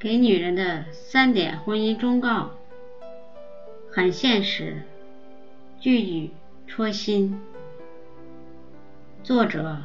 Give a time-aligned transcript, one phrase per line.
[0.00, 2.52] 给女人的三点婚姻忠告，
[3.92, 4.82] 很现实，
[5.78, 6.30] 句句
[6.66, 7.38] 戳心。
[9.22, 9.82] 作者：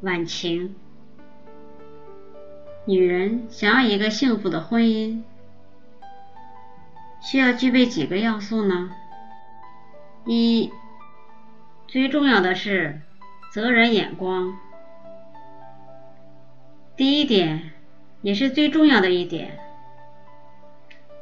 [0.00, 0.74] 晚晴。
[2.86, 5.22] 女人想要一个幸福的婚姻，
[7.20, 8.90] 需要具备几个要素呢？
[10.24, 10.72] 一，
[11.86, 13.02] 最重要的是
[13.52, 14.56] 择人眼光。
[16.96, 17.74] 第一点。
[18.20, 19.58] 也是最重要的一点。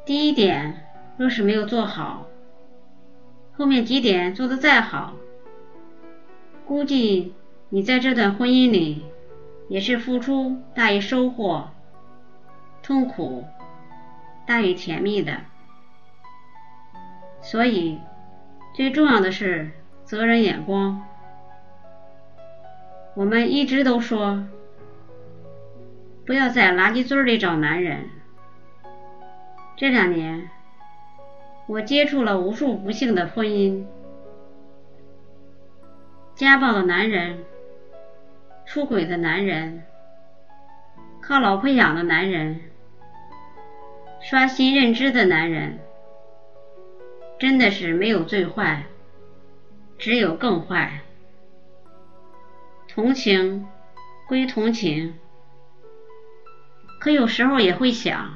[0.05, 2.27] 第一点若是没有做好，
[3.53, 5.13] 后面几点做的再好，
[6.65, 7.33] 估计
[7.69, 9.05] 你在这段婚姻里
[9.69, 11.69] 也是付出大于收获，
[12.81, 13.45] 痛苦
[14.45, 15.41] 大于甜蜜的。
[17.41, 17.99] 所以
[18.73, 19.71] 最重要的是
[20.03, 21.03] 责任眼光。
[23.13, 24.47] 我们一直都说。
[26.27, 28.09] 不要在垃圾堆里找男人。
[29.77, 30.49] 这两年，
[31.67, 33.85] 我接触了无数不幸的婚姻：
[36.35, 37.45] 家暴的男人、
[38.65, 39.83] 出轨的男人、
[41.21, 42.59] 靠老婆养的男人、
[44.19, 45.79] 刷新认知的男人。
[47.39, 48.83] 真的是没有最坏，
[49.97, 50.99] 只有更坏。
[52.89, 53.65] 同情
[54.27, 55.17] 归同情。
[56.99, 58.33] 可有时候也会想，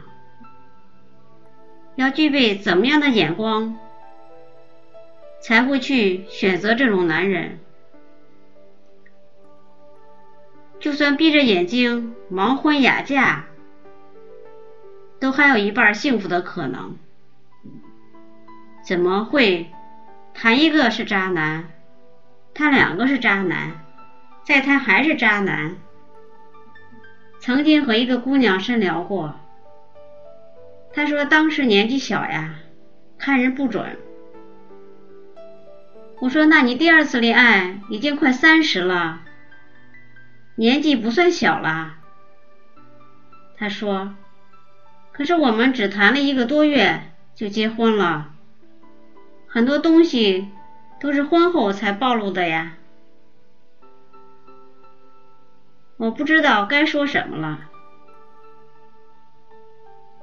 [1.95, 3.77] 要具备怎么样的眼光，
[5.41, 7.59] 才会去选择这种男人？
[10.79, 13.45] 就算闭着眼睛盲婚哑嫁，
[15.19, 16.97] 都还有一半幸福的可能。
[18.83, 19.69] 怎么会
[20.33, 21.69] 谈一个是渣男，
[22.53, 23.85] 谈两个是渣男，
[24.43, 25.75] 再谈还是渣男？
[27.41, 29.33] 曾经和一个姑娘深聊过，
[30.93, 32.53] 她说当时年纪小呀，
[33.17, 33.97] 看人不准。
[36.19, 39.21] 我说那你第二次恋爱已经快三十了，
[40.53, 41.95] 年纪不算小了。
[43.57, 44.13] 她说，
[45.11, 47.01] 可是我们只谈了一个多月
[47.33, 48.33] 就结婚了，
[49.47, 50.47] 很多东西
[50.99, 52.73] 都是婚后才暴露的呀。
[56.01, 57.59] 我不知道该说什么了。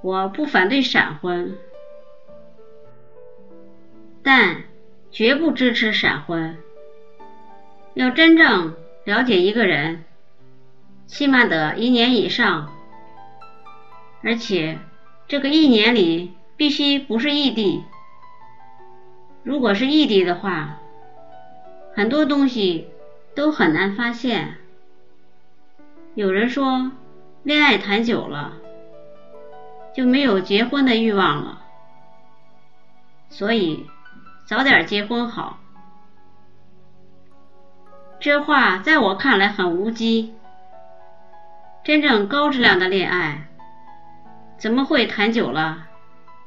[0.02, 1.56] 我不反对闪婚，
[4.24, 4.64] 但
[5.12, 6.58] 绝不支持闪婚。
[7.94, 8.74] 要真正
[9.04, 10.02] 了解一个人，
[11.06, 12.72] 起码得一年以上，
[14.24, 14.80] 而且
[15.28, 17.84] 这个一年里必须不是异地。
[19.44, 20.80] 如果是异地的话，
[21.94, 22.88] 很多东西
[23.36, 24.57] 都很难发现。
[26.14, 26.90] 有人说，
[27.42, 28.54] 恋爱谈久了
[29.94, 31.62] 就没有结婚的欲望了，
[33.28, 33.86] 所以
[34.46, 35.58] 早点结婚好。
[38.20, 40.34] 这话在我看来很无稽。
[41.84, 43.48] 真正高质量的恋爱，
[44.58, 45.86] 怎么会谈久了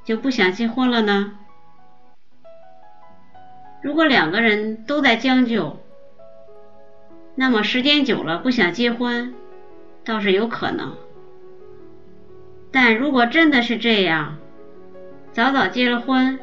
[0.04, 1.38] 就不想结婚了呢？
[3.82, 5.80] 如果两个人都在将就，
[7.36, 9.34] 那么时间久了不想结婚。
[10.04, 10.96] 倒是有可能，
[12.72, 14.38] 但如果真的是这样，
[15.32, 16.40] 早早结了婚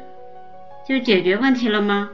[0.87, 2.11] 就解决问题了吗？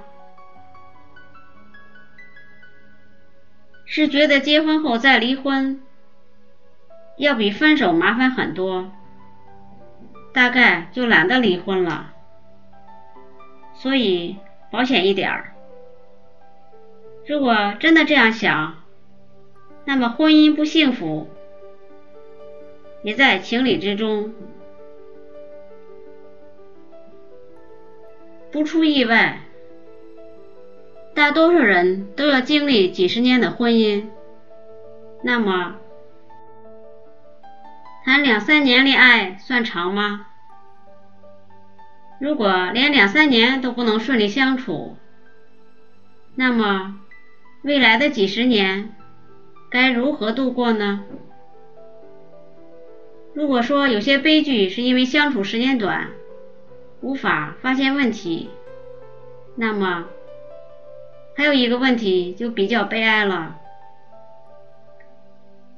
[3.85, 5.79] 是觉得结婚后再离婚
[7.17, 8.91] 要比分手麻烦很多，
[10.33, 12.11] 大概就懒得离婚了，
[13.75, 14.37] 所以
[14.71, 15.53] 保险一点儿。
[17.27, 18.83] 如果真的这样想，
[19.85, 21.29] 那么婚姻不幸福。
[23.05, 24.33] 也在情理之中。
[28.51, 29.41] 不出意外，
[31.13, 34.07] 大多数人都要经历几十年的婚姻。
[35.21, 35.75] 那么，
[38.03, 40.25] 谈两三年恋爱算长吗？
[42.19, 44.97] 如果连两三年都不能顺利相处，
[46.33, 46.99] 那么
[47.61, 48.95] 未来的几十年
[49.69, 51.03] 该如何度过呢？
[53.35, 56.07] 如果说有些悲剧是因为相处时间短，
[57.01, 58.49] 无法发现问题，
[59.55, 60.05] 那么
[61.35, 63.57] 还有一个问题就比较悲哀了。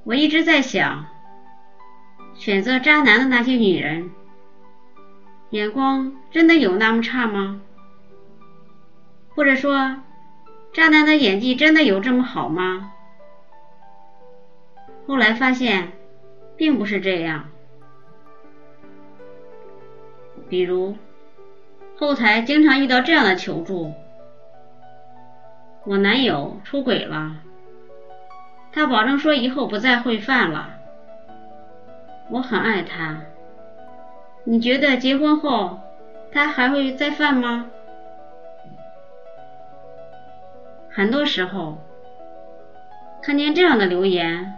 [0.03, 1.07] 我一直在想，
[2.35, 4.11] 选择渣男的那些女人，
[5.49, 7.59] 眼光真的有那么差吗？
[9.33, 10.03] 或者说，
[10.73, 12.91] 渣男的演技真的有这么好吗？
[15.07, 15.96] 后来发现。
[16.57, 17.45] 并不是这样，
[20.49, 20.95] 比如
[21.97, 23.93] 后台经常遇到这样的求助：
[25.85, 27.37] 我男友出轨了，
[28.71, 30.73] 他保证说以后不再会犯了。
[32.29, 33.21] 我很爱他，
[34.43, 35.79] 你觉得结婚后
[36.31, 37.69] 他还会再犯吗？
[40.89, 41.77] 很多时候
[43.21, 44.57] 看见这样的留言，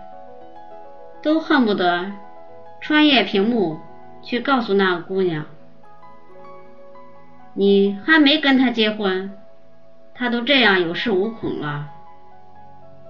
[1.21, 2.12] 都恨不得
[2.81, 3.80] 穿越屏幕
[4.21, 5.45] 去告诉那个姑娘
[7.54, 9.31] ：“你还没跟他结婚，
[10.13, 11.89] 他都这样有恃无恐了，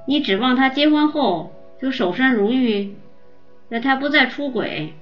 [0.08, 2.96] 你指望他结婚后就守身如玉？”
[3.70, 4.96] 让他不再出轨，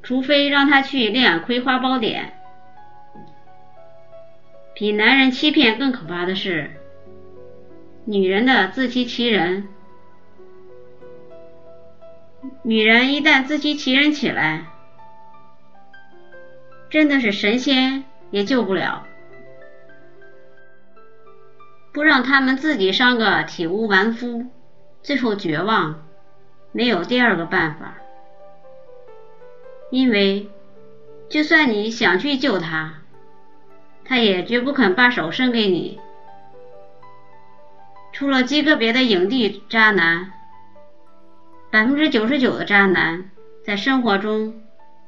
[0.00, 2.34] 除非让他去练《葵花宝典》。
[4.72, 6.70] 比男人欺骗更可怕的是，
[8.04, 9.66] 女人的自欺欺人。
[12.62, 14.66] 女人一旦自欺欺人起来，
[16.90, 19.06] 真的是神仙也救不了。
[21.92, 24.46] 不让他们自己伤个体无完肤，
[25.02, 26.02] 最后绝望。
[26.72, 27.96] 没有第二个办法，
[29.90, 30.48] 因为
[31.28, 32.94] 就算你想去救他，
[34.06, 36.00] 他也绝不肯把手伸给你。
[38.12, 40.32] 除了极个别的影帝渣男，
[41.72, 43.30] 百分之九十九的渣男
[43.64, 44.62] 在生活中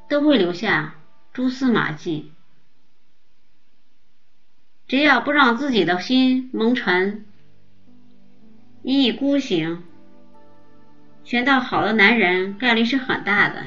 [0.09, 0.95] 都会留下
[1.35, 2.33] 蛛丝马迹。
[4.89, 7.27] 只要不让自己的心蒙尘，
[8.83, 9.83] 一意孤行。
[11.23, 13.65] 选到好的男人概率是很大的。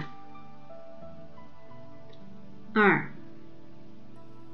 [2.73, 3.11] 二，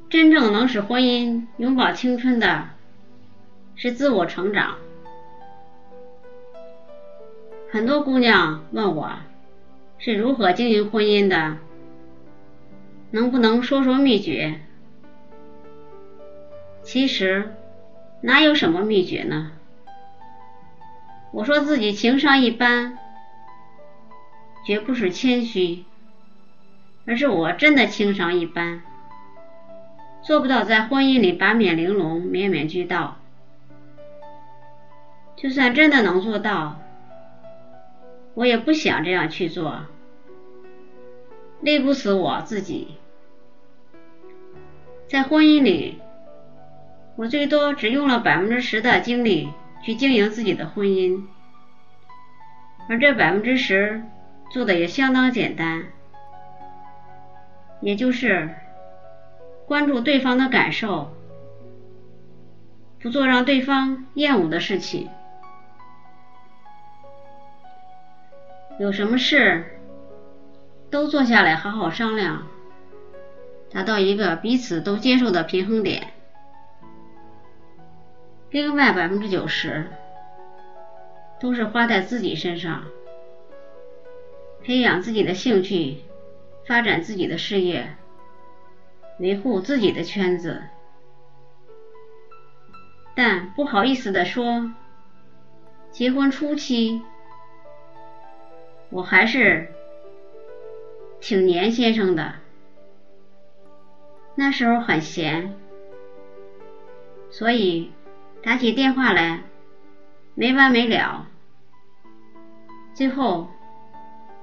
[0.09, 2.67] 真正能使婚姻永葆青春的，
[3.75, 4.75] 是自我成长。
[7.73, 9.09] 很多姑娘问我
[9.97, 11.57] 是如何经营婚姻的，
[13.09, 14.59] 能不能说说秘诀？
[16.83, 17.55] 其实
[18.21, 19.53] 哪有什么秘诀呢？
[21.31, 22.99] 我说自己情商一般，
[24.63, 25.83] 绝不是谦虚，
[27.07, 28.83] 而是我真的情商一般，
[30.21, 33.17] 做不到在婚姻里八面玲珑、面面俱到。
[35.35, 36.79] 就算真的能做到，
[38.33, 39.85] 我也不想这样去做，
[41.61, 42.97] 累不死我自己。
[45.07, 45.99] 在婚姻里，
[47.15, 49.49] 我最多只用了百分之十的精力。
[49.85, 51.25] 去经营自己的婚姻，
[52.87, 54.01] 而这百分之十
[54.49, 55.83] 做的也相当简单，
[57.81, 58.49] 也就是
[59.65, 61.11] 关注对方的感受，
[63.01, 65.09] 不做让对方厌恶的事情。
[68.79, 69.65] 有什么事
[70.89, 72.47] 都坐下来好好商量，
[73.71, 76.07] 达到一个彼此都接受的平衡点。
[78.49, 79.87] 另外百分之九十
[81.39, 82.83] 都是花在自己身上，
[84.63, 85.97] 培养自己的兴趣，
[86.67, 87.95] 发展自己的事业，
[89.19, 90.63] 维护自己的圈子。
[93.15, 94.71] 但不好意思的说，
[95.91, 97.01] 结婚初期
[98.93, 99.67] 我还是
[101.19, 102.35] 挺黏先生的，
[104.35, 105.53] 那时候很闲，
[107.29, 107.91] 所以。
[108.45, 109.39] 打起电话来
[110.35, 111.27] 没完没了，
[112.93, 113.47] 最后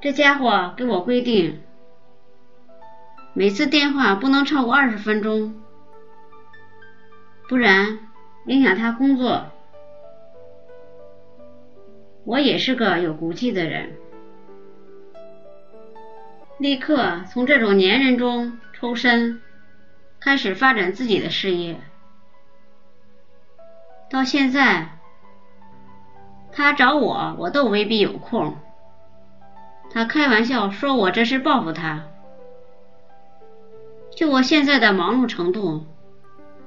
[0.00, 1.61] 这家伙给我规定，
[3.35, 5.54] 每次电话不能超过二十分钟，
[7.47, 7.99] 不然
[8.47, 9.45] 影响他工作。
[12.25, 13.99] 我也是个有骨气的人，
[16.61, 19.40] 立刻从这种粘人中抽身，
[20.21, 21.81] 开始发展自己的事业。
[24.11, 24.99] 到现在，
[26.52, 28.59] 他找我，我都未必有空。
[29.90, 32.05] 他开玩笑说我这是报复他。
[34.14, 35.87] 就我现在的忙碌程度，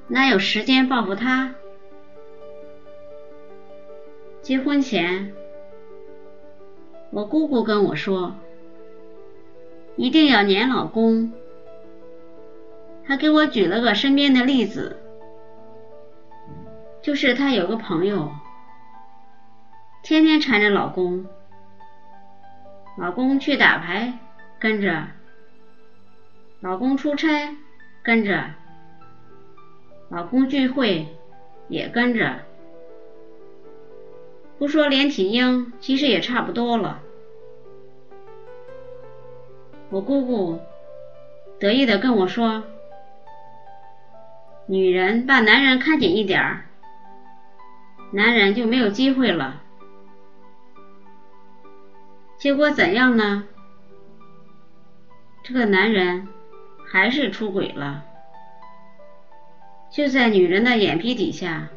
[0.08, 1.54] 哪有时间报复他？
[4.42, 5.36] 结婚前，
[7.12, 8.36] 我姑姑跟我说，
[9.96, 11.32] 一定要黏老公。
[13.06, 15.00] 他给我举了个身边的例子。
[17.02, 18.32] 就是她有个朋友，
[20.04, 21.26] 天天缠着老公，
[22.98, 24.18] 老公去打牌
[24.58, 25.08] 跟着，
[26.62, 27.58] 老公出差
[28.02, 28.52] 跟着，
[30.08, 31.06] 老公聚会
[31.68, 32.40] 也跟着，
[34.58, 37.02] 不说连体婴，其实也差不多了。
[39.94, 40.60] 我姑姑
[41.60, 42.64] 得意的跟我说
[44.66, 46.66] ：“女人把男人看紧一点儿，
[48.12, 49.62] 男人就没有机会了。”
[52.40, 53.44] 结果怎样呢？
[55.44, 56.28] 这个男人
[56.88, 58.04] 还是出轨了，
[59.92, 61.68] 就在女人的眼皮底下。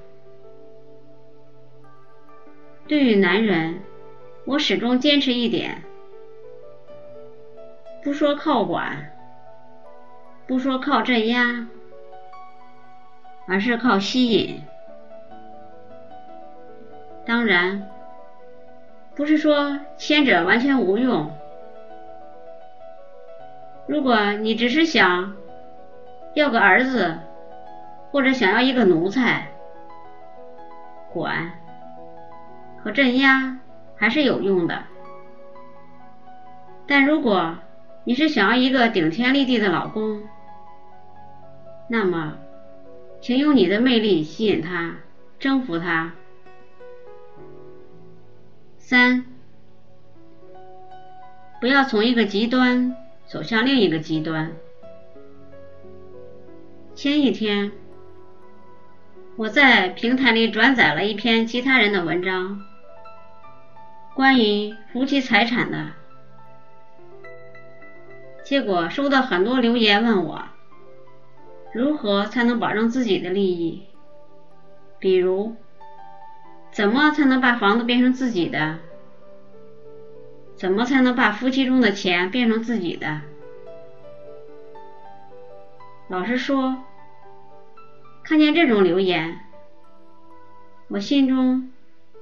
[2.88, 3.82] 对于男人，
[4.46, 5.82] 我始终坚持一点：
[8.06, 9.10] 不说靠管，
[10.46, 11.66] 不说靠镇压，
[13.48, 14.62] 而是靠吸引。
[17.26, 17.90] 当然，
[19.16, 21.36] 不是说前者完全无用。
[23.88, 25.34] 如果你只是想
[26.34, 27.18] 要个儿子，
[28.12, 29.48] 或者想要一个奴才，
[31.12, 31.50] 管。
[32.84, 33.58] 和镇压
[33.96, 34.84] 还是有用的，
[36.86, 37.56] 但如果
[38.08, 40.22] 你是想要一个顶天立地的老公，
[41.90, 42.38] 那么，
[43.20, 44.98] 请用你的魅力吸引他，
[45.40, 46.12] 征服他。
[48.78, 49.24] 三，
[51.60, 52.94] 不要从一个极端
[53.26, 54.52] 走向另一个极端。
[56.94, 57.72] 前一天，
[59.34, 62.62] 我在平台里转载了一篇其他人的文章。
[64.14, 65.88] 关于夫妻财产的，
[68.46, 70.44] 结果收到很多留言问我，
[71.74, 73.82] 如何才能保证自己的利益？
[75.00, 75.56] 比如，
[76.70, 78.78] 怎么才能把房子变成自己的？
[80.54, 83.22] 怎么才能把夫妻中的钱变成自己的？
[86.08, 86.84] 老实说，
[88.22, 89.40] 看见这种留言，
[90.86, 91.72] 我心中。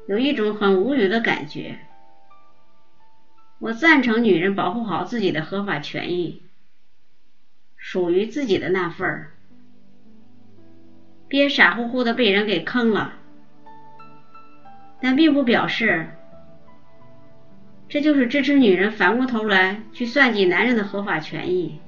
[0.07, 1.79] 有一种很无语的感觉。
[3.65, 6.43] 我赞成女人保护好自己的合法权益，
[7.79, 9.31] 属于自己的那份儿，
[11.29, 13.15] 别傻乎乎的被人给坑了。
[15.01, 16.11] 但并不表示
[17.89, 21.81] 这就是支持女人反过头来去算计男人的合法权益。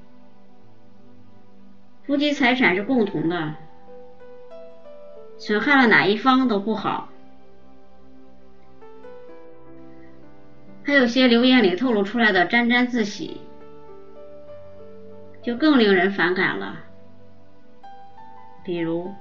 [2.06, 3.54] 夫妻财产是共同的，
[5.37, 7.11] 损害了哪一方都不好。
[10.87, 13.40] 还有些留言里透露出来的沾沾自喜，
[15.43, 16.76] 就更令人反感了。
[18.64, 19.12] 比如，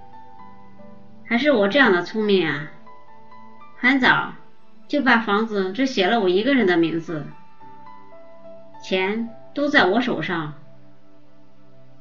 [1.26, 2.72] 还是我这样的聪明啊，
[3.80, 4.34] 很早
[4.88, 7.26] 就把房子只写了我一个人的名字，
[8.84, 10.54] 钱都在我手上。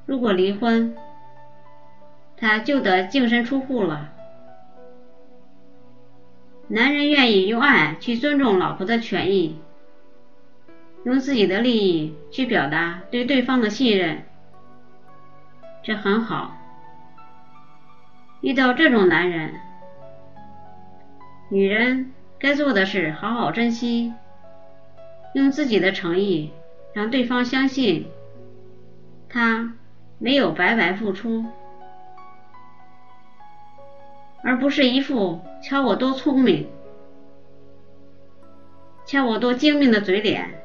[0.04, 0.94] 如果离婚，
[2.37, 4.11] 他就得净身出户了。
[6.68, 9.59] 男人愿意用爱去尊重老婆的权益，
[11.04, 14.23] 用自己的利益去表达对对方的信任，
[15.83, 16.56] 这很好。
[18.40, 19.54] 遇到这种男人，
[21.50, 24.12] 女人该做的是好好珍惜，
[25.35, 26.50] 用自己的诚意
[26.94, 28.06] 让对方相信，
[29.28, 29.75] 他
[30.18, 31.44] 没有白白付出。
[34.44, 36.68] 而不是一副瞧我多聪明、
[39.06, 40.62] 瞧我多精明的嘴脸，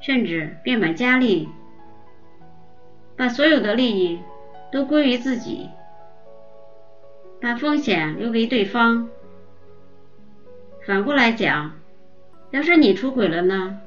[0.00, 1.50] 甚至变本加厉，
[3.16, 4.18] 把所有的利益
[4.72, 5.68] 都归于自己，
[7.38, 9.10] 把风险留给对方。
[10.86, 11.74] 反过来讲，
[12.50, 13.78] 要是你出轨了呢？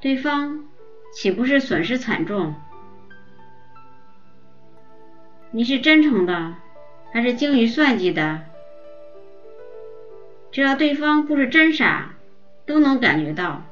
[0.00, 0.64] 对方
[1.12, 2.54] 岂不是损失惨重？
[5.50, 6.54] 你是真诚的。
[7.12, 8.42] 还是精于算计的，
[10.52, 12.14] 只要对方不是真傻，
[12.66, 13.62] 都能感觉到。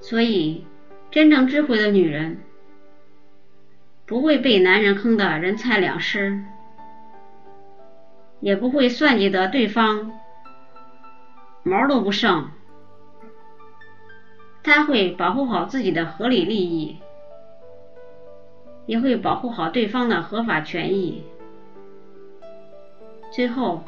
[0.00, 0.66] 所以，
[1.10, 2.42] 真正智慧的女人
[4.04, 6.44] 不会被男人坑得人财两失，
[8.40, 10.12] 也不会算计得对方
[11.62, 12.50] 毛都不剩。
[14.62, 16.98] 她会保护好自己的合理利益。
[18.86, 21.22] 也会保护好对方的合法权益。
[23.32, 23.82] 最后，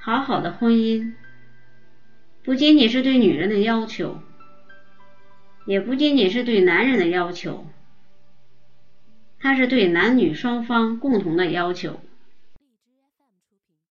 [0.00, 1.12] 好好的婚姻
[2.42, 4.18] 不仅仅是对女人的要求，
[5.66, 7.66] 也不仅仅是对男人的要求，
[9.38, 12.00] 它是对男女双方共同的要求。